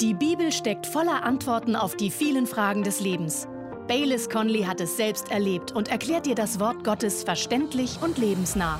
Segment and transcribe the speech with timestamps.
[0.00, 3.48] Die Bibel steckt voller Antworten auf die vielen Fragen des Lebens.
[3.88, 8.78] Baylis Conley hat es selbst erlebt und erklärt dir das Wort Gottes verständlich und lebensnah.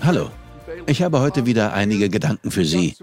[0.00, 0.30] Hallo,
[0.86, 2.94] ich habe heute wieder einige Gedanken für Sie.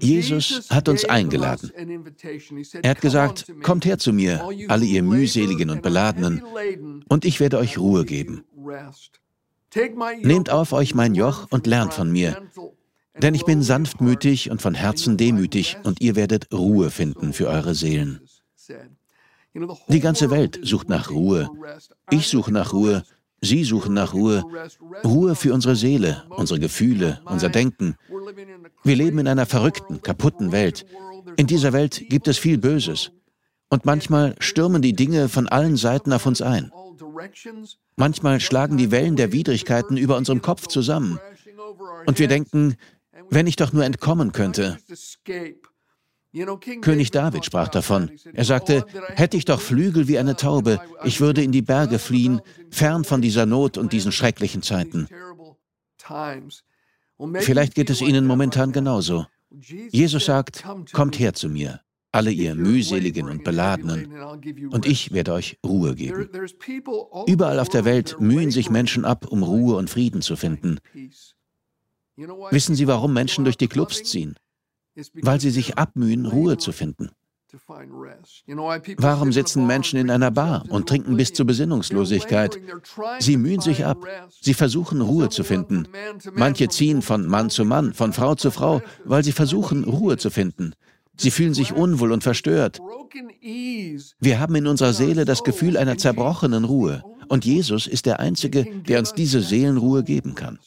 [0.00, 1.70] Jesus hat uns eingeladen.
[2.82, 6.42] Er hat gesagt, kommt her zu mir, alle ihr mühseligen und beladenen,
[7.08, 8.46] und ich werde euch Ruhe geben.
[10.22, 12.40] Nehmt auf euch mein Joch und lernt von mir,
[13.20, 17.74] denn ich bin sanftmütig und von Herzen demütig, und ihr werdet Ruhe finden für eure
[17.74, 18.20] Seelen.
[19.88, 21.50] Die ganze Welt sucht nach Ruhe.
[22.10, 23.02] Ich suche nach Ruhe.
[23.40, 24.44] Sie suchen nach Ruhe.
[25.04, 27.96] Ruhe für unsere Seele, unsere Gefühle, unser Denken.
[28.84, 30.86] Wir leben in einer verrückten, kaputten Welt.
[31.36, 33.12] In dieser Welt gibt es viel Böses.
[33.68, 36.72] Und manchmal stürmen die Dinge von allen Seiten auf uns ein.
[37.98, 41.18] Manchmal schlagen die Wellen der Widrigkeiten über unserem Kopf zusammen.
[42.06, 42.76] Und wir denken,
[43.28, 44.78] wenn ich doch nur entkommen könnte.
[46.80, 48.10] König David sprach davon.
[48.32, 48.84] Er sagte,
[49.16, 53.20] hätte ich doch Flügel wie eine Taube, ich würde in die Berge fliehen, fern von
[53.20, 55.08] dieser Not und diesen schrecklichen Zeiten.
[57.40, 59.26] Vielleicht geht es Ihnen momentan genauso.
[59.50, 61.80] Jesus sagt, kommt her zu mir
[62.12, 64.12] alle ihr mühseligen und beladenen,
[64.70, 66.28] und ich werde euch Ruhe geben.
[67.26, 70.78] Überall auf der Welt mühen sich Menschen ab, um Ruhe und Frieden zu finden.
[72.50, 74.34] Wissen Sie, warum Menschen durch die Clubs ziehen?
[75.14, 77.10] Weil sie sich abmühen, Ruhe zu finden.
[78.98, 82.58] Warum sitzen Menschen in einer Bar und trinken bis zur Besinnungslosigkeit?
[83.20, 84.04] Sie mühen sich ab.
[84.40, 85.88] Sie versuchen Ruhe zu finden.
[86.34, 90.30] Manche ziehen von Mann zu Mann, von Frau zu Frau, weil sie versuchen Ruhe zu
[90.30, 90.74] finden.
[91.18, 92.80] Sie fühlen sich unwohl und verstört.
[94.20, 97.02] Wir haben in unserer Seele das Gefühl einer zerbrochenen Ruhe.
[97.28, 100.58] Und Jesus ist der Einzige, der uns diese Seelenruhe geben kann.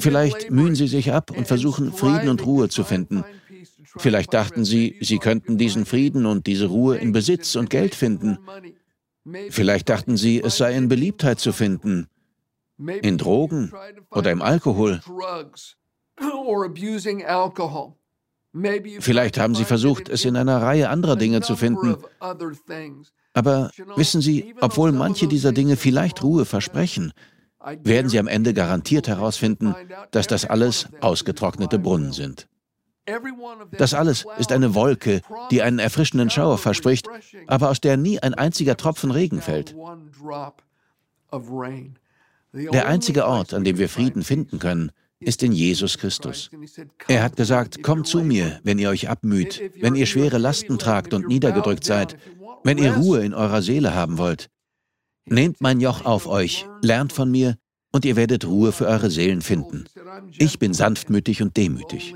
[0.00, 3.24] Vielleicht mühen Sie sich ab und versuchen, Frieden und Ruhe zu finden.
[3.96, 8.38] Vielleicht dachten Sie, Sie könnten diesen Frieden und diese Ruhe in Besitz und Geld finden.
[9.50, 12.08] Vielleicht dachten Sie, es sei in Beliebtheit zu finden,
[12.78, 13.72] in Drogen
[14.10, 15.00] oder im Alkohol.
[19.00, 21.96] Vielleicht haben Sie versucht, es in einer Reihe anderer Dinge zu finden.
[23.32, 27.12] Aber wissen Sie, obwohl manche dieser Dinge vielleicht Ruhe versprechen,
[27.82, 29.74] werden Sie am Ende garantiert herausfinden,
[30.10, 32.48] dass das alles ausgetrocknete Brunnen sind.
[33.72, 37.06] Das alles ist eine Wolke, die einen erfrischenden Schauer verspricht,
[37.46, 39.74] aber aus der nie ein einziger Tropfen Regen fällt.
[42.52, 46.50] Der einzige Ort, an dem wir Frieden finden können, ist in Jesus Christus.
[47.08, 51.14] Er hat gesagt, kommt zu mir, wenn ihr euch abmüht, wenn ihr schwere Lasten tragt
[51.14, 52.16] und niedergedrückt seid,
[52.64, 54.48] wenn ihr Ruhe in eurer Seele haben wollt.
[55.24, 57.56] Nehmt mein Joch auf euch, lernt von mir,
[57.92, 59.84] und ihr werdet Ruhe für eure Seelen finden.
[60.38, 62.14] Ich bin sanftmütig und demütig.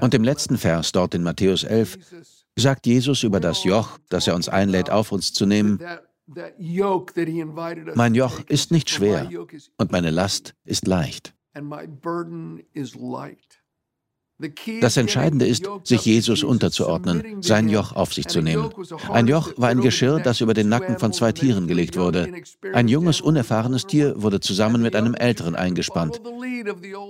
[0.00, 1.98] Und im letzten Vers dort in Matthäus 11
[2.56, 5.78] sagt Jesus über das Joch, das er uns einlädt, auf uns zu nehmen,
[7.94, 9.30] mein Joch ist nicht schwer
[9.76, 11.34] und meine Last ist leicht.
[14.82, 18.70] Das Entscheidende ist, sich Jesus unterzuordnen, sein Joch auf sich zu nehmen.
[19.08, 22.30] Ein Joch war ein Geschirr, das über den Nacken von zwei Tieren gelegt wurde.
[22.74, 26.20] Ein junges, unerfahrenes Tier wurde zusammen mit einem älteren eingespannt.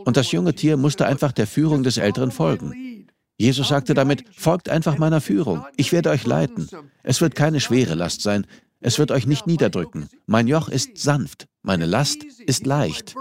[0.05, 3.09] Und das junge Tier musste einfach der Führung des älteren folgen.
[3.39, 6.69] Jesus sagte damit, folgt einfach meiner Führung, ich werde euch leiten.
[7.03, 8.47] Es wird keine schwere Last sein,
[8.87, 10.09] es wird euch nicht niederdrücken.
[10.27, 13.17] Mein Joch ist sanft, meine Last ist leicht.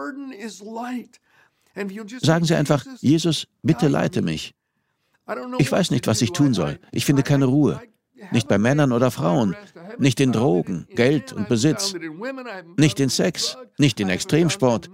[2.21, 4.53] Sagen Sie einfach, Jesus, bitte leite mich.
[5.57, 6.79] Ich weiß nicht, was ich tun soll.
[6.91, 7.81] Ich finde keine Ruhe.
[8.31, 9.55] Nicht bei Männern oder Frauen,
[9.97, 11.95] nicht in Drogen, Geld und Besitz,
[12.77, 14.89] nicht in Sex, nicht in Extremsport.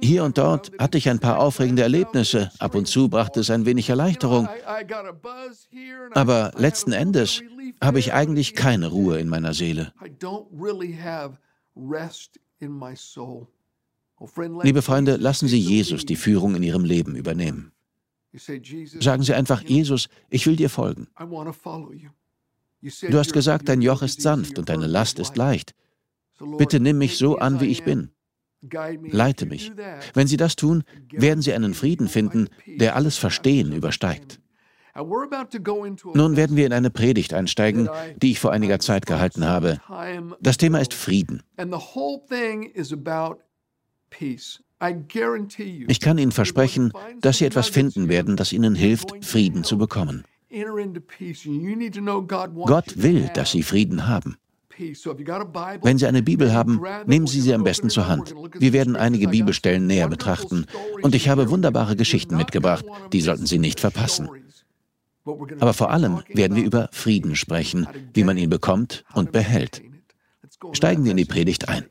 [0.00, 3.66] Hier und dort hatte ich ein paar aufregende Erlebnisse, ab und zu brachte es ein
[3.66, 4.48] wenig Erleichterung.
[6.12, 7.42] Aber letzten Endes
[7.80, 9.92] habe ich eigentlich keine Ruhe in meiner Seele.
[14.62, 17.72] Liebe Freunde, lassen Sie Jesus die Führung in Ihrem Leben übernehmen.
[19.00, 21.08] Sagen Sie einfach, Jesus, ich will dir folgen.
[22.80, 25.74] Du hast gesagt, dein Joch ist sanft und deine Last ist leicht.
[26.58, 28.10] Bitte nimm mich so an, wie ich bin.
[28.60, 29.72] Leite mich.
[30.14, 34.40] Wenn Sie das tun, werden Sie einen Frieden finden, der alles Verstehen übersteigt.
[34.94, 39.80] Nun werden wir in eine Predigt einsteigen, die ich vor einiger Zeit gehalten habe.
[40.40, 41.42] Das Thema ist Frieden.
[45.88, 50.24] Ich kann Ihnen versprechen, dass Sie etwas finden werden, das Ihnen hilft, Frieden zu bekommen.
[52.66, 54.36] Gott will, dass Sie Frieden haben.
[55.82, 58.34] Wenn Sie eine Bibel haben, nehmen Sie sie am besten zur Hand.
[58.58, 60.66] Wir werden einige Bibelstellen näher betrachten.
[61.02, 64.28] Und ich habe wunderbare Geschichten mitgebracht, die sollten Sie nicht verpassen.
[65.60, 69.82] Aber vor allem werden wir über Frieden sprechen, wie man ihn bekommt und behält.
[70.72, 71.88] Steigen wir in die Predigt ein.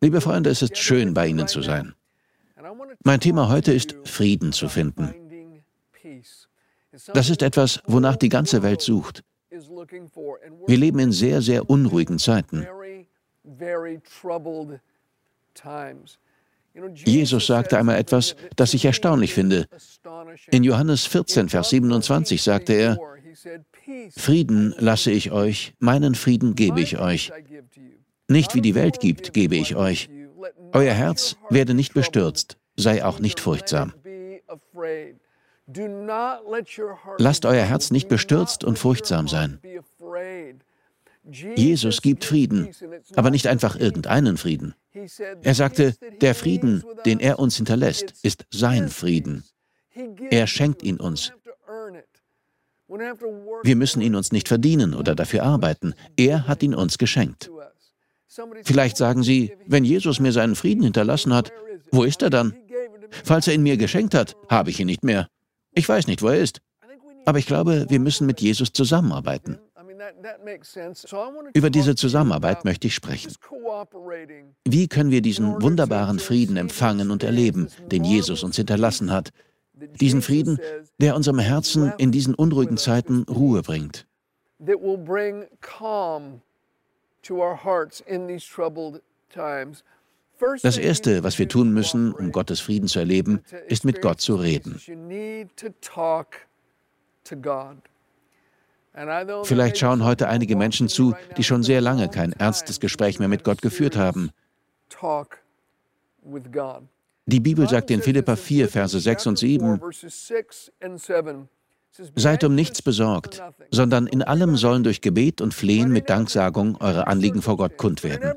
[0.00, 1.94] Liebe Freunde, es ist schön, bei Ihnen zu sein.
[3.04, 5.14] Mein Thema heute ist Frieden zu finden.
[7.12, 9.22] Das ist etwas, wonach die ganze Welt sucht.
[9.50, 12.66] Wir leben in sehr, sehr unruhigen Zeiten.
[16.94, 19.66] Jesus sagte einmal etwas, das ich erstaunlich finde.
[20.50, 22.98] In Johannes 14, Vers 27 sagte er,
[24.16, 27.32] Frieden lasse ich euch, meinen Frieden gebe ich euch.
[28.28, 30.08] Nicht wie die Welt gibt, gebe ich euch.
[30.72, 33.92] Euer Herz werde nicht bestürzt, sei auch nicht furchtsam.
[37.18, 39.60] Lasst euer Herz nicht bestürzt und furchtsam sein.
[41.30, 42.68] Jesus gibt Frieden,
[43.16, 44.74] aber nicht einfach irgendeinen Frieden.
[45.42, 49.44] Er sagte, der Frieden, den er uns hinterlässt, ist sein Frieden.
[50.30, 51.32] Er schenkt ihn uns.
[52.88, 55.94] Wir müssen ihn uns nicht verdienen oder dafür arbeiten.
[56.16, 57.50] Er hat ihn uns geschenkt.
[58.64, 61.52] Vielleicht sagen Sie, wenn Jesus mir seinen Frieden hinterlassen hat,
[61.90, 62.54] wo ist er dann?
[63.24, 65.28] Falls er ihn mir geschenkt hat, habe ich ihn nicht mehr.
[65.72, 66.60] Ich weiß nicht, wo er ist.
[67.24, 69.58] Aber ich glaube, wir müssen mit Jesus zusammenarbeiten.
[71.54, 73.32] Über diese Zusammenarbeit möchte ich sprechen.
[74.64, 79.32] Wie können wir diesen wunderbaren Frieden empfangen und erleben, den Jesus uns hinterlassen hat?
[79.74, 80.58] Diesen Frieden,
[80.98, 84.06] der unserem Herzen in diesen unruhigen Zeiten Ruhe bringt.
[90.62, 94.36] Das Erste, was wir tun müssen, um Gottes Frieden zu erleben, ist mit Gott zu
[94.36, 94.80] reden.
[99.44, 103.44] Vielleicht schauen heute einige Menschen zu, die schon sehr lange kein ernstes Gespräch mehr mit
[103.44, 104.30] Gott geführt haben.
[107.26, 109.80] Die Bibel sagt in Philippa 4, Verse 6 und 7,
[112.14, 117.06] Seid um nichts besorgt, sondern in allem sollen durch Gebet und Flehen mit Danksagung eure
[117.06, 118.32] Anliegen vor Gott kund werden.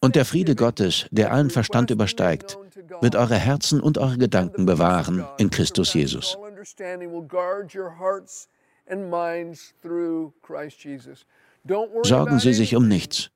[0.00, 2.58] Und der Friede Gottes, der allen Verstand übersteigt,
[3.00, 6.38] wird eure Herzen und eure Gedanken bewahren in Christus Jesus.
[12.02, 13.30] Sorgen Sie sich um nichts.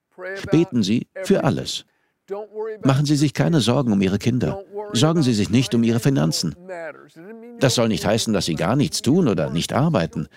[0.51, 1.85] Beten Sie für alles.
[2.85, 4.65] Machen Sie sich keine Sorgen um Ihre Kinder.
[4.93, 6.55] Sorgen Sie sich nicht um Ihre Finanzen.
[7.59, 10.29] Das soll nicht heißen, dass Sie gar nichts tun oder nicht arbeiten.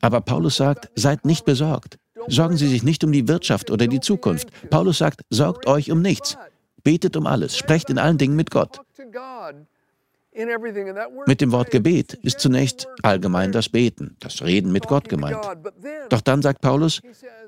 [0.00, 1.98] Aber Paulus sagt, seid nicht besorgt.
[2.28, 4.48] Sorgen Sie sich nicht um die Wirtschaft oder die Zukunft.
[4.70, 6.36] Paulus sagt, sorgt euch um nichts.
[6.82, 8.80] Betet um alles, sprecht in allen Dingen mit Gott.
[11.26, 15.38] Mit dem Wort Gebet ist zunächst allgemein das Beten, das Reden mit Gott gemeint.
[16.08, 17.00] Doch dann sagt Paulus,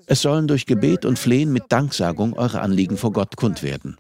[0.07, 3.97] es sollen durch Gebet und Flehen mit Danksagung eure Anliegen vor Gott kund werden.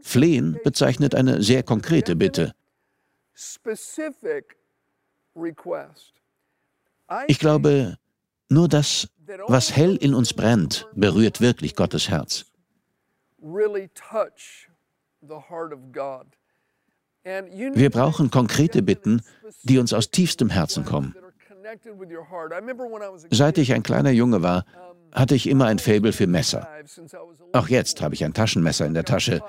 [0.00, 2.54] Flehen bezeichnet eine sehr konkrete Bitte.
[7.26, 7.96] Ich glaube,
[8.50, 9.08] nur das,
[9.46, 12.44] was hell in uns brennt, berührt wirklich Gottes Herz.
[17.22, 19.22] Wir brauchen konkrete Bitten,
[19.62, 21.14] die uns aus tiefstem Herzen kommen.
[23.30, 24.64] Seit ich ein kleiner Junge war,
[25.12, 26.68] hatte ich immer ein Faible für Messer.
[27.52, 29.42] Auch jetzt habe ich ein Taschenmesser in der Tasche.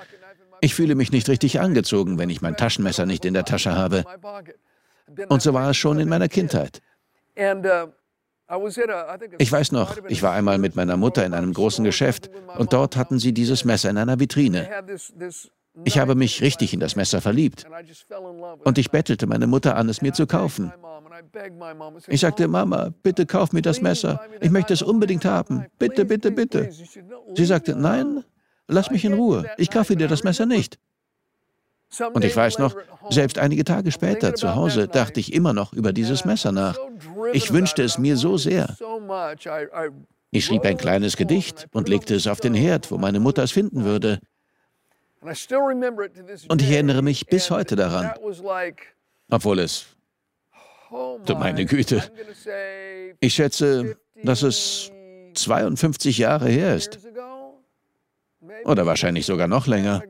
[0.60, 4.04] Ich fühle mich nicht richtig angezogen, wenn ich mein Taschenmesser nicht in der Tasche habe.
[5.28, 6.80] Und so war es schon in meiner Kindheit.
[9.38, 12.96] Ich weiß noch, ich war einmal mit meiner Mutter in einem großen Geschäft und dort
[12.96, 14.68] hatten sie dieses Messer in einer Vitrine.
[15.84, 17.64] Ich habe mich richtig in das Messer verliebt.
[18.64, 20.72] Und ich bettelte meine Mutter an, es mir zu kaufen.
[22.08, 24.20] Ich sagte, Mama, bitte kauf mir das Messer.
[24.40, 25.66] Ich möchte es unbedingt haben.
[25.78, 26.70] Bitte, bitte, bitte.
[27.34, 28.24] Sie sagte, nein,
[28.68, 29.46] lass mich in Ruhe.
[29.56, 30.78] Ich kaufe dir das Messer nicht.
[32.14, 32.74] Und ich weiß noch,
[33.10, 36.78] selbst einige Tage später zu Hause dachte ich immer noch über dieses Messer nach.
[37.32, 38.76] Ich wünschte es mir so sehr.
[40.30, 43.52] Ich schrieb ein kleines Gedicht und legte es auf den Herd, wo meine Mutter es
[43.52, 44.20] finden würde.
[46.48, 48.12] Und ich erinnere mich bis heute daran,
[49.30, 49.86] obwohl es,
[50.90, 52.02] du meine Güte,
[53.20, 54.90] ich schätze, dass es
[55.34, 56.98] 52 Jahre her ist.
[58.64, 60.02] Oder wahrscheinlich sogar noch länger.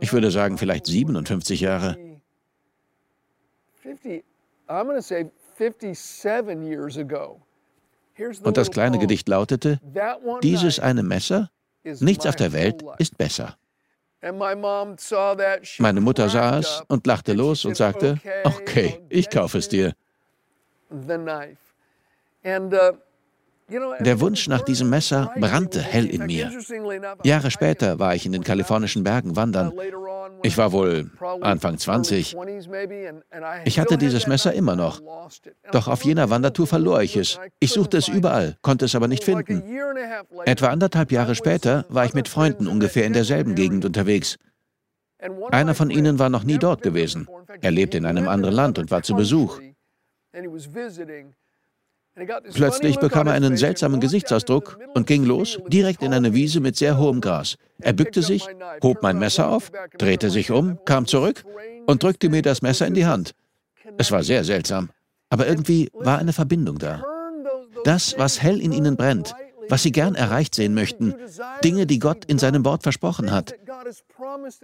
[0.00, 1.96] Ich würde sagen, vielleicht 57 Jahre.
[8.42, 9.80] Und das kleine Gedicht lautete,
[10.42, 11.50] dieses eine Messer,
[12.00, 13.56] nichts auf der Welt ist besser.
[15.78, 19.94] Meine Mutter sah es und lachte los und sagte, okay, ich kaufe es dir.
[24.00, 26.50] Der Wunsch nach diesem Messer brannte hell in mir.
[27.22, 29.72] Jahre später war ich in den kalifornischen Bergen wandern.
[30.42, 31.10] Ich war wohl
[31.40, 32.36] Anfang 20.
[33.64, 35.00] Ich hatte dieses Messer immer noch.
[35.72, 37.38] Doch auf jener Wandertour verlor ich es.
[37.60, 39.62] Ich suchte es überall, konnte es aber nicht finden.
[40.44, 44.38] Etwa anderthalb Jahre später war ich mit Freunden ungefähr in derselben Gegend unterwegs.
[45.50, 47.28] Einer von ihnen war noch nie dort gewesen.
[47.60, 49.60] Er lebte in einem anderen Land und war zu Besuch.
[52.52, 56.98] Plötzlich bekam er einen seltsamen Gesichtsausdruck und ging los, direkt in eine Wiese mit sehr
[56.98, 57.56] hohem Gras.
[57.78, 58.46] Er bückte sich,
[58.82, 61.44] hob mein Messer auf, drehte sich um, kam zurück
[61.86, 63.34] und drückte mir das Messer in die Hand.
[63.96, 64.90] Es war sehr seltsam,
[65.30, 67.04] aber irgendwie war eine Verbindung da.
[67.84, 69.34] Das, was hell in ihnen brennt,
[69.68, 71.14] was sie gern erreicht sehen möchten,
[71.64, 73.54] Dinge, die Gott in seinem Wort versprochen hat.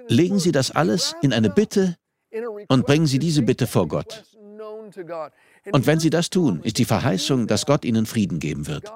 [0.09, 1.97] Legen Sie das alles in eine Bitte
[2.69, 4.25] und bringen Sie diese Bitte vor Gott.
[5.73, 8.93] Und wenn Sie das tun, ist die Verheißung, dass Gott Ihnen Frieden geben wird.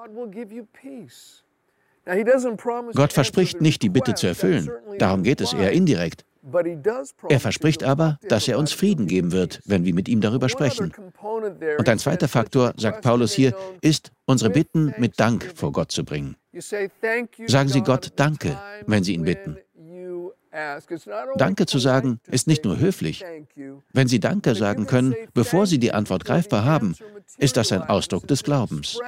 [2.93, 4.71] Gott verspricht nicht, die Bitte zu erfüllen.
[4.97, 6.25] Darum geht es eher indirekt.
[7.29, 10.91] Er verspricht aber, dass er uns Frieden geben wird, wenn wir mit ihm darüber sprechen.
[11.77, 16.03] Und ein zweiter Faktor, sagt Paulus hier, ist, unsere Bitten mit Dank vor Gott zu
[16.03, 16.35] bringen.
[17.47, 19.57] Sagen Sie Gott Danke, wenn Sie ihn bitten.
[21.37, 23.23] Danke zu sagen ist nicht nur höflich.
[23.93, 26.95] Wenn Sie Danke sagen können, bevor Sie die Antwort greifbar haben,
[27.37, 28.99] ist das ein Ausdruck des Glaubens.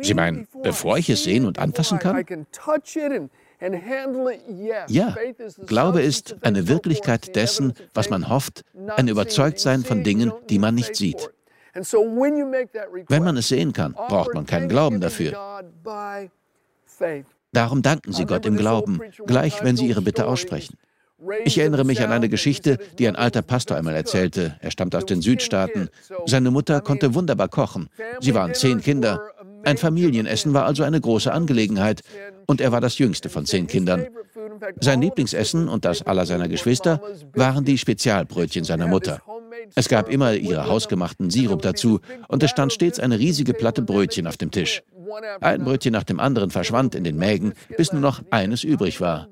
[0.00, 2.24] Sie meinen, bevor ich es sehen und anfassen kann?
[4.88, 5.14] Ja,
[5.66, 8.64] Glaube ist eine Wirklichkeit dessen, was man hofft,
[8.96, 11.30] ein Überzeugtsein von Dingen, die man nicht sieht.
[11.74, 15.62] Wenn man es sehen kann, braucht man keinen Glauben dafür.
[17.56, 20.76] Darum danken Sie Gott im Glauben, gleich wenn Sie Ihre Bitte aussprechen.
[21.46, 24.56] Ich erinnere mich an eine Geschichte, die ein alter Pastor einmal erzählte.
[24.60, 25.88] Er stammt aus den Südstaaten.
[26.26, 27.88] Seine Mutter konnte wunderbar kochen.
[28.20, 29.22] Sie waren zehn Kinder.
[29.64, 32.02] Ein Familienessen war also eine große Angelegenheit
[32.44, 34.06] und er war das jüngste von zehn Kindern.
[34.82, 37.00] Sein Lieblingsessen und das aller seiner Geschwister
[37.32, 39.22] waren die Spezialbrötchen seiner Mutter.
[39.74, 44.26] Es gab immer ihre hausgemachten Sirup dazu und es stand stets eine riesige Platte Brötchen
[44.26, 44.82] auf dem Tisch.
[45.40, 49.28] Ein Brötchen nach dem anderen verschwand in den Mägen, bis nur noch eines übrig war.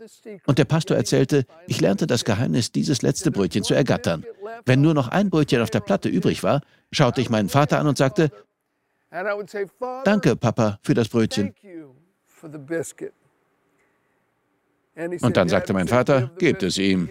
[0.46, 4.24] Und der Pastor erzählte, ich lernte das Geheimnis, dieses letzte Brötchen zu ergattern.
[4.64, 6.62] Wenn nur noch ein Brötchen auf der Platte übrig war,
[6.92, 8.30] schaute ich meinen Vater an und sagte,
[10.04, 11.54] Danke, Papa, für das Brötchen.
[15.20, 17.08] Und dann sagte mein Vater, gebt es ihm.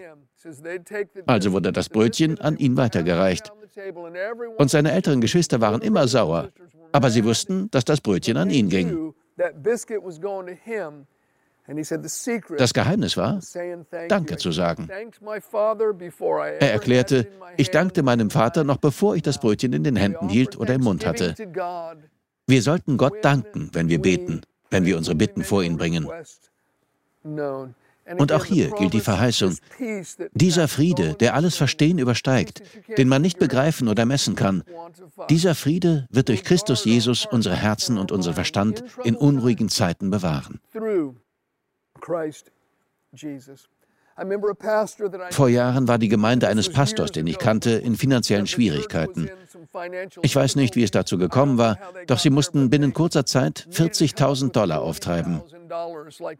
[1.26, 3.52] Also wurde das Brötchen an ihn weitergereicht.
[4.58, 6.50] Und seine älteren Geschwister waren immer sauer,
[6.92, 9.14] aber sie wussten, dass das Brötchen an ihn ging.
[12.58, 13.40] Das Geheimnis war,
[14.10, 14.90] Danke zu sagen.
[16.60, 20.58] Er erklärte, ich dankte meinem Vater noch bevor ich das Brötchen in den Händen hielt
[20.60, 21.36] oder im Mund hatte.
[22.48, 26.08] Wir sollten Gott danken, wenn wir beten, wenn wir unsere Bitten vor ihn bringen.
[28.18, 29.58] Und auch hier gilt die Verheißung,
[30.34, 32.62] dieser Friede, der alles Verstehen übersteigt,
[32.98, 34.64] den man nicht begreifen oder messen kann,
[35.30, 40.60] dieser Friede wird durch Christus Jesus unsere Herzen und unseren Verstand in unruhigen Zeiten bewahren.
[45.32, 49.30] Vor Jahren war die Gemeinde eines Pastors, den ich kannte, in finanziellen Schwierigkeiten.
[50.22, 54.52] Ich weiß nicht, wie es dazu gekommen war, doch sie mussten binnen kurzer Zeit 40.000
[54.52, 55.42] Dollar auftreiben.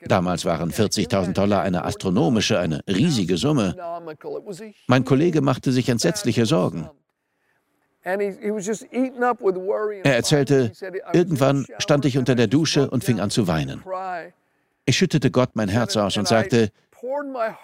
[0.06, 3.76] Damals waren 40.000 Dollar eine astronomische, eine riesige Summe.
[4.88, 6.90] Mein Kollege machte sich entsetzliche Sorgen.
[8.04, 8.20] Er
[10.16, 10.72] erzählte,
[11.14, 13.82] irgendwann stand ich unter der Dusche und fing an zu weinen.
[14.86, 16.70] Ich schüttete Gott mein Herz aus und sagte,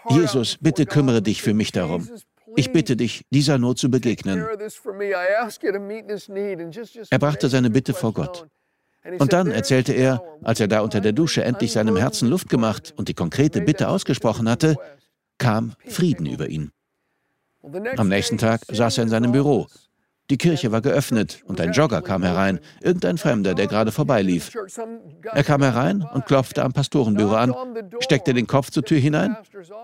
[0.09, 2.07] Jesus, bitte kümmere dich für mich darum.
[2.55, 4.45] Ich bitte dich, dieser Not zu begegnen.
[7.09, 8.47] Er brachte seine Bitte vor Gott.
[9.17, 12.93] Und dann erzählte er, als er da unter der Dusche endlich seinem Herzen Luft gemacht
[12.97, 14.75] und die konkrete Bitte ausgesprochen hatte,
[15.37, 16.71] kam Frieden über ihn.
[17.97, 19.67] Am nächsten Tag saß er in seinem Büro.
[20.29, 24.51] Die Kirche war geöffnet und ein Jogger kam herein, irgendein Fremder, der gerade vorbeilief.
[25.23, 27.55] Er kam herein und klopfte am Pastorenbüro an,
[27.99, 29.35] steckte den Kopf zur Tür hinein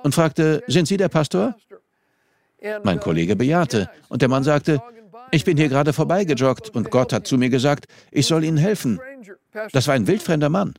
[0.04, 1.56] und fragte, sind Sie der Pastor?
[2.84, 4.82] Mein Kollege bejahte und der Mann sagte,
[5.32, 9.00] ich bin hier gerade vorbeigejoggt und Gott hat zu mir gesagt, ich soll Ihnen helfen.
[9.72, 10.75] Das war ein wildfremder Mann.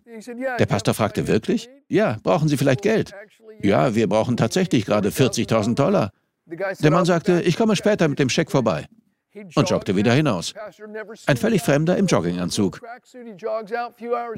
[0.59, 1.69] Der Pastor fragte, wirklich?
[1.89, 3.13] Ja, brauchen Sie vielleicht Geld?
[3.63, 6.13] Ja, wir brauchen tatsächlich gerade 40.000 Dollar.
[6.47, 8.87] Der Mann sagte, ich komme später mit dem Scheck vorbei
[9.55, 10.55] und joggte wieder hinaus.
[11.27, 12.81] Ein völlig Fremder im Jogginganzug.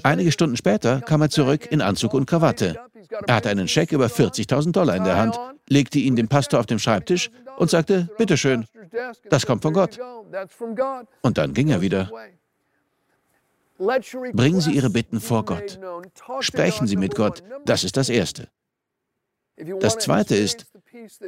[0.02, 2.78] Einige Stunden später kam er zurück in Anzug und Krawatte.
[3.26, 5.38] Er hatte einen Scheck über 40.000 Dollar in der Hand,
[5.68, 8.66] legte ihn dem Pastor auf dem Schreibtisch und sagte, bitteschön,
[9.28, 9.98] das kommt von Gott.
[11.22, 12.10] Und dann ging er wieder.
[13.78, 15.78] Bringen Sie Ihre Bitten vor Gott.
[16.40, 17.44] Sprechen Sie mit Gott.
[17.64, 18.48] Das ist das Erste.
[19.80, 20.66] Das Zweite ist,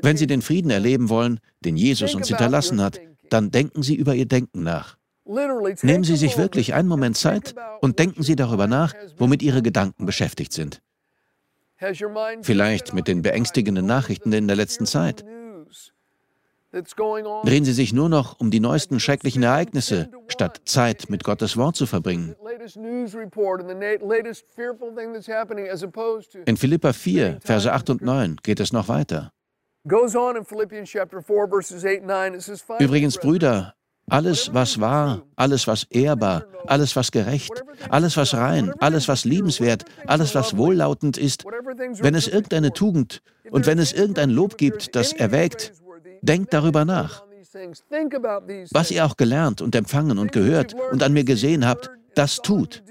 [0.02, 3.00] wenn Sie den Frieden erleben wollen, den Jesus uns hinterlassen hat,
[3.32, 4.96] dann denken Sie über Ihr Denken nach.
[5.25, 10.06] Nehmen Sie sich wirklich einen Moment Zeit und denken Sie darüber nach, womit Ihre Gedanken
[10.06, 10.82] beschäftigt sind.
[12.42, 15.25] Vielleicht mit den beängstigenden Nachrichten in der letzten Zeit.
[16.72, 21.75] Drehen Sie sich nur noch um die neuesten schrecklichen Ereignisse, statt Zeit mit Gottes Wort
[21.75, 22.37] zu verbringen.
[26.46, 29.32] In Philippa 4, Verse 8 und 9 geht es noch weiter.
[32.80, 33.75] Übrigens, Brüder,
[34.10, 39.84] alles, was wahr, alles, was ehrbar, alles, was gerecht, alles, was rein, alles, was liebenswert,
[40.06, 45.12] alles, was wohllautend ist, wenn es irgendeine Tugend und wenn es irgendein Lob gibt, das
[45.12, 45.72] erwägt,
[46.20, 47.25] denkt darüber nach.
[48.72, 52.82] Was ihr auch gelernt und empfangen und gehört und an mir gesehen habt, das tut.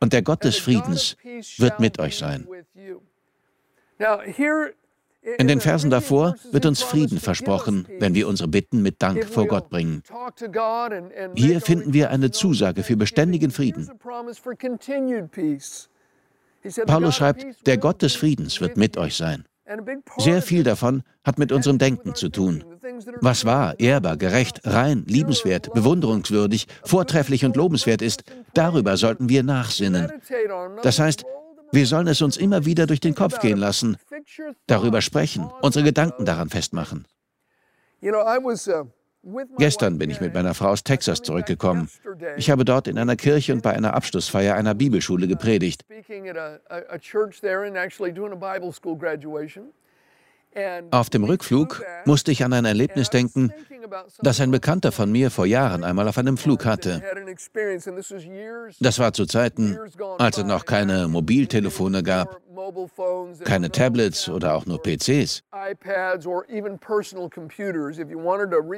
[0.00, 1.16] Und der Gott des Friedens
[1.58, 2.46] wird mit euch sein.
[5.36, 9.46] In den Versen davor wird uns Frieden versprochen, wenn wir unsere Bitten mit Dank vor
[9.46, 10.02] Gott bringen.
[11.34, 13.90] Hier finden wir eine Zusage für beständigen Frieden.
[16.86, 19.44] Paulus schreibt, der Gott des Friedens wird mit euch sein.
[20.16, 22.64] Sehr viel davon hat mit unserem Denken zu tun.
[23.20, 30.10] Was wahr, ehrbar, gerecht, rein, liebenswert, bewunderungswürdig, vortrefflich und lobenswert ist, darüber sollten wir nachsinnen.
[30.82, 31.24] Das heißt,
[31.72, 33.96] wir sollen es uns immer wieder durch den Kopf gehen lassen,
[34.66, 37.06] darüber sprechen, unsere Gedanken daran festmachen.
[39.58, 41.90] Gestern bin ich mit meiner Frau aus Texas zurückgekommen.
[42.36, 45.84] Ich habe dort in einer Kirche und bei einer Abschlussfeier einer Bibelschule gepredigt.
[50.90, 53.52] Auf dem Rückflug musste ich an ein Erlebnis denken,
[54.20, 57.02] das ein Bekannter von mir vor Jahren einmal auf einem Flug hatte.
[58.80, 59.78] Das war zu Zeiten,
[60.18, 62.40] als es noch keine Mobiltelefone gab,
[63.44, 65.42] keine Tablets oder auch nur PCs.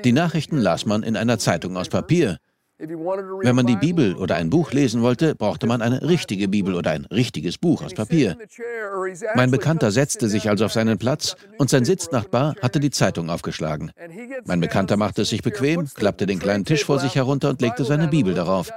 [0.05, 2.39] Die Nachrichten las man in einer Zeitung aus Papier.
[2.81, 6.93] Wenn man die Bibel oder ein Buch lesen wollte, brauchte man eine richtige Bibel oder
[6.93, 8.39] ein richtiges Buch aus Papier.
[9.35, 13.93] Mein Bekannter setzte sich also auf seinen Platz und sein Sitznachbar hatte die Zeitung aufgeschlagen.
[14.47, 17.85] Mein Bekannter machte es sich bequem, klappte den kleinen Tisch vor sich herunter und legte
[17.85, 18.73] seine Bibel darauf.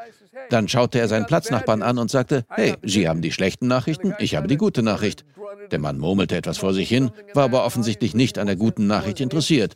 [0.50, 4.36] Dann schaute er seinen Platznachbarn an und sagte, hey, Sie haben die schlechten Nachrichten, ich
[4.36, 5.24] habe die gute Nachricht.
[5.72, 9.22] Der Mann murmelte etwas vor sich hin, war aber offensichtlich nicht an der guten Nachricht
[9.22, 9.76] interessiert.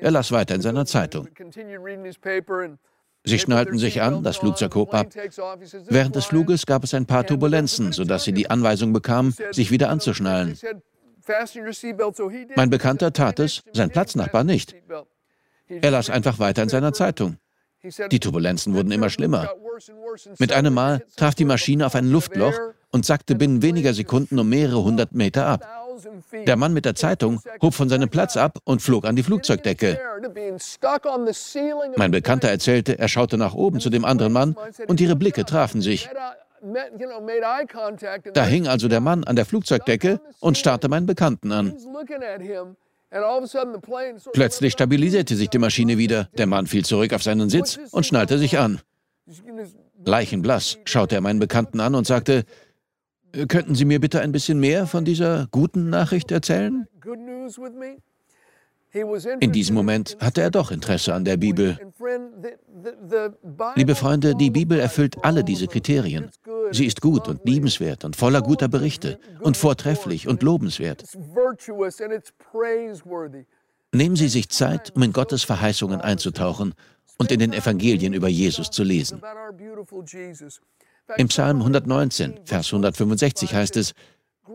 [0.00, 1.28] Er las weiter in seiner Zeitung.
[3.24, 5.08] Sie schnallten sich an, das Flugzeug hob ab.
[5.88, 9.90] Während des Fluges gab es ein paar Turbulenzen, sodass sie die Anweisung bekamen, sich wieder
[9.90, 10.56] anzuschnallen.
[12.56, 14.74] Mein Bekannter tat es, sein Platznachbar nicht.
[15.68, 17.36] Er las einfach weiter in seiner Zeitung.
[18.10, 19.50] Die Turbulenzen wurden immer schlimmer.
[20.38, 22.54] Mit einem Mal traf die Maschine auf ein Luftloch
[22.90, 25.68] und sackte binnen weniger Sekunden um mehrere hundert Meter ab.
[26.46, 29.98] Der Mann mit der Zeitung hob von seinem Platz ab und flog an die Flugzeugdecke.
[31.96, 35.80] Mein Bekannter erzählte, er schaute nach oben zu dem anderen Mann und ihre Blicke trafen
[35.80, 36.08] sich.
[38.34, 41.76] Da hing also der Mann an der Flugzeugdecke und starrte meinen Bekannten an.
[44.32, 46.28] Plötzlich stabilisierte sich die Maschine wieder.
[46.36, 48.80] Der Mann fiel zurück auf seinen Sitz und schnallte sich an.
[50.04, 52.44] Leichenblass schaute er meinen Bekannten an und sagte,
[53.48, 56.86] Könnten Sie mir bitte ein bisschen mehr von dieser guten Nachricht erzählen?
[59.40, 61.78] In diesem Moment hatte er doch Interesse an der Bibel.
[63.74, 66.30] Liebe Freunde, die Bibel erfüllt alle diese Kriterien.
[66.70, 71.04] Sie ist gut und liebenswert und voller guter Berichte und vortrefflich und lobenswert.
[73.92, 76.74] Nehmen Sie sich Zeit, um in Gottes Verheißungen einzutauchen
[77.18, 79.20] und in den Evangelien über Jesus zu lesen.
[81.16, 83.94] Im Psalm 119, Vers 165 heißt es,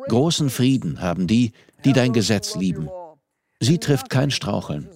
[0.08, 1.54] Großen Frieden haben die,
[1.86, 2.90] die dein Gesetz lieben.
[3.60, 4.90] Sie trifft kein Straucheln.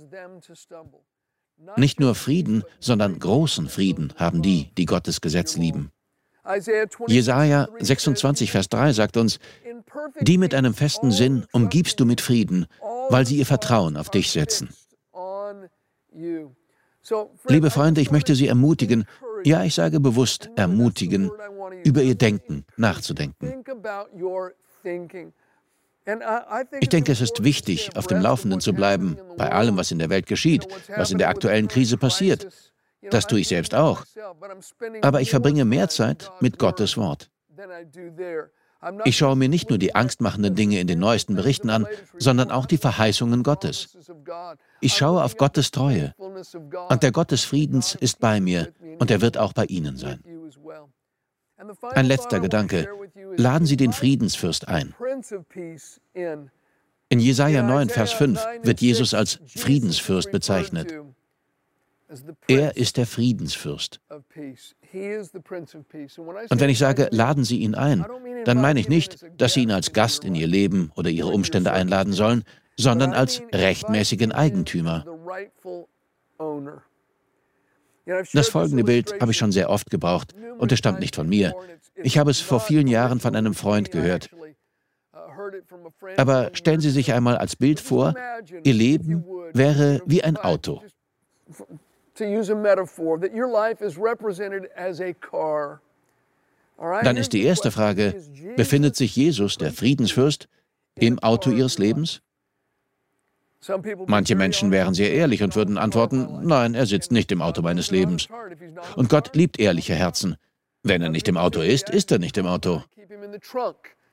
[1.75, 5.91] Nicht nur Frieden, sondern großen Frieden haben die, die Gottes Gesetz lieben.
[7.07, 9.39] Jesaja 26, Vers 3 sagt uns,
[10.21, 12.67] die mit einem festen Sinn umgibst du mit Frieden,
[13.09, 14.69] weil sie ihr Vertrauen auf dich setzen.
[17.47, 19.05] Liebe Freunde, ich möchte Sie ermutigen,
[19.43, 21.31] ja, ich sage bewusst ermutigen,
[21.83, 23.63] über Ihr Denken nachzudenken.
[26.79, 30.09] Ich denke, es ist wichtig, auf dem Laufenden zu bleiben, bei allem, was in der
[30.09, 32.47] Welt geschieht, was in der aktuellen Krise passiert.
[33.09, 34.03] Das tue ich selbst auch.
[35.01, 37.29] Aber ich verbringe mehr Zeit mit Gottes Wort.
[39.05, 41.87] Ich schaue mir nicht nur die angstmachenden Dinge in den neuesten Berichten an,
[42.17, 43.97] sondern auch die Verheißungen Gottes.
[44.81, 46.13] Ich schaue auf Gottes Treue.
[46.89, 50.23] Und der Gott des Friedens ist bei mir und er wird auch bei Ihnen sein.
[51.81, 52.87] Ein letzter Gedanke.
[53.35, 54.93] Laden Sie den Friedensfürst ein.
[57.09, 60.93] In Jesaja 9, Vers 5 wird Jesus als Friedensfürst bezeichnet.
[62.47, 63.99] Er ist der Friedensfürst.
[66.49, 68.05] Und wenn ich sage, laden Sie ihn ein,
[68.45, 71.73] dann meine ich nicht, dass Sie ihn als Gast in Ihr Leben oder Ihre Umstände
[71.73, 72.43] einladen sollen,
[72.77, 75.05] sondern als rechtmäßigen Eigentümer.
[78.31, 81.53] Das folgende Bild habe ich schon sehr oft gebraucht und es stammt nicht von mir.
[81.95, 84.29] Ich habe es vor vielen Jahren von einem Freund gehört.
[86.15, 88.13] Aber stellen Sie sich einmal als Bild vor,
[88.63, 90.81] Ihr Leben wäre wie ein Auto.
[97.03, 98.15] Dann ist die erste Frage,
[98.55, 100.47] befindet sich Jesus, der Friedensfürst,
[100.95, 102.21] im Auto Ihres Lebens?
[104.07, 107.91] Manche Menschen wären sehr ehrlich und würden antworten, nein, er sitzt nicht im Auto meines
[107.91, 108.27] Lebens.
[108.95, 110.37] Und Gott liebt ehrliche Herzen.
[110.83, 112.83] Wenn er nicht im Auto ist, ist er nicht im Auto.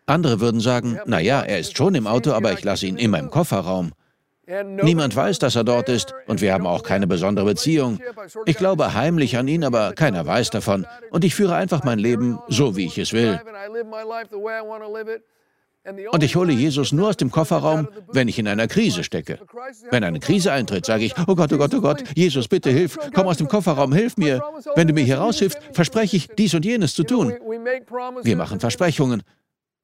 [0.07, 3.31] Andere würden sagen, naja, er ist schon im Auto, aber ich lasse ihn immer im
[3.31, 3.93] Kofferraum.
[4.47, 7.99] Niemand weiß, dass er dort ist und wir haben auch keine besondere Beziehung.
[8.47, 10.87] Ich glaube heimlich an ihn, aber keiner weiß davon.
[11.11, 13.41] Und ich führe einfach mein Leben so, wie ich es will.
[16.13, 19.39] Und ich hole Jesus nur aus dem Kofferraum, wenn ich in einer Krise stecke.
[19.91, 22.99] Wenn eine Krise eintritt, sage ich, oh Gott, oh Gott, oh Gott, Jesus, bitte hilf,
[23.15, 24.43] komm aus dem Kofferraum, hilf mir.
[24.77, 27.35] Wenn du mir hier raushilfst, verspreche ich, dies und jenes zu tun.
[28.23, 29.23] Wir machen Versprechungen.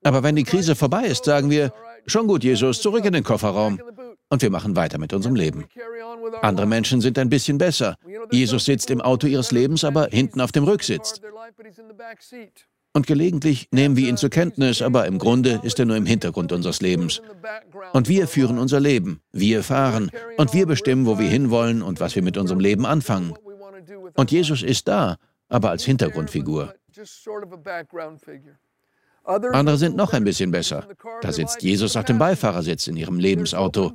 [0.03, 1.73] Aber wenn die Krise vorbei ist, sagen wir,
[2.07, 3.79] schon gut, Jesus, zurück in den Kofferraum.
[4.31, 5.67] Und wir machen weiter mit unserem Leben.
[6.41, 7.97] Andere Menschen sind ein bisschen besser.
[8.31, 11.21] Jesus sitzt im Auto ihres Lebens, aber hinten auf dem Rücksitz.
[12.93, 16.53] Und gelegentlich nehmen wir ihn zur Kenntnis, aber im Grunde ist er nur im Hintergrund
[16.53, 17.23] unseres Lebens.
[17.93, 22.17] Und wir führen unser Leben, wir fahren und wir bestimmen, wo wir hinwollen und was
[22.17, 23.35] wir mit unserem Leben anfangen.
[24.15, 26.75] Und Jesus ist da, aber als Hintergrundfigur.
[29.53, 30.87] Andere sind noch ein bisschen besser.
[31.23, 33.93] Da sitzt Jesus auf dem Beifahrersitz in ihrem Lebensauto.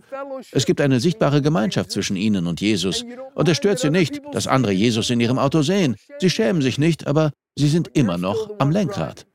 [0.52, 3.06] Es gibt eine sichtbare Gemeinschaft zwischen ihnen und Jesus.
[3.34, 5.95] Und es stört sie nicht, dass andere Jesus in ihrem Auto sehen.
[6.19, 9.26] Sie schämen sich nicht, aber sie sind immer noch am Lenkrad.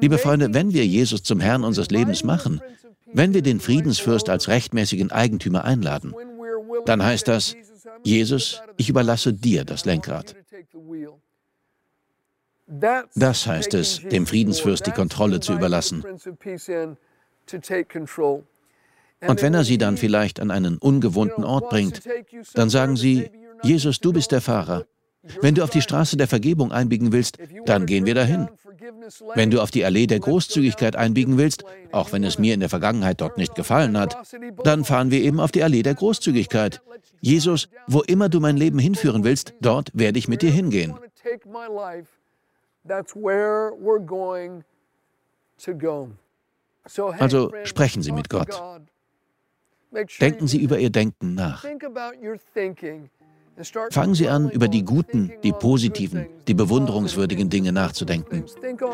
[0.00, 2.60] Liebe Freunde, wenn wir Jesus zum Herrn unseres Lebens machen,
[3.12, 6.14] wenn wir den Friedensfürst als rechtmäßigen Eigentümer einladen,
[6.84, 7.56] dann heißt das,
[8.04, 10.36] Jesus, ich überlasse dir das Lenkrad.
[13.14, 16.04] Das heißt es, dem Friedensfürst die Kontrolle zu überlassen.
[19.26, 22.02] Und wenn er sie dann vielleicht an einen ungewohnten Ort bringt,
[22.54, 23.30] dann sagen sie,
[23.62, 24.84] Jesus, du bist der Fahrer.
[25.40, 28.48] Wenn du auf die Straße der Vergebung einbiegen willst, dann gehen wir dahin.
[29.34, 32.68] Wenn du auf die Allee der Großzügigkeit einbiegen willst, auch wenn es mir in der
[32.68, 34.16] Vergangenheit dort nicht gefallen hat,
[34.62, 36.80] dann fahren wir eben auf die Allee der Großzügigkeit.
[37.20, 40.94] Jesus, wo immer du mein Leben hinführen willst, dort werde ich mit dir hingehen.
[47.18, 48.60] Also sprechen Sie mit Gott.
[50.20, 51.64] Denken Sie über Ihr Denken nach.
[53.90, 58.44] Fangen Sie an, über die guten, die positiven, die bewunderungswürdigen Dinge nachzudenken.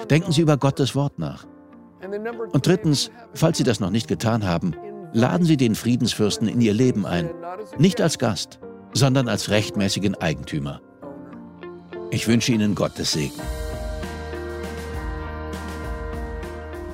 [0.08, 1.46] Denken Sie über Gottes Wort nach.
[2.52, 4.74] Und drittens, falls Sie das noch nicht getan haben,
[5.12, 7.30] laden Sie den Friedensfürsten in Ihr Leben ein.
[7.78, 8.58] Nicht als Gast,
[8.92, 10.80] sondern als rechtmäßigen Eigentümer.
[12.10, 13.40] Ich wünsche Ihnen Gottes Segen.